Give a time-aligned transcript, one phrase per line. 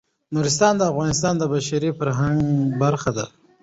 [0.33, 2.39] نورستان د افغانستان د بشري فرهنګ
[2.81, 3.25] برخه ده.